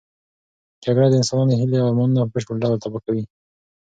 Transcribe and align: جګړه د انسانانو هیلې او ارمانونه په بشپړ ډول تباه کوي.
جګړه 0.83 1.07
د 1.09 1.13
انسانانو 1.19 1.57
هیلې 1.59 1.77
او 1.79 1.89
ارمانونه 1.89 2.21
په 2.23 2.31
بشپړ 2.33 2.55
ډول 2.63 2.77
تباه 2.83 3.01
کوي. 3.05 3.23